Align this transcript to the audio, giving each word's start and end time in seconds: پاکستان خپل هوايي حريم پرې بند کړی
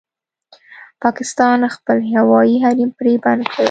پاکستان 1.03 1.59
خپل 1.75 1.97
هوايي 2.15 2.55
حريم 2.63 2.89
پرې 2.99 3.13
بند 3.23 3.43
کړی 3.51 3.59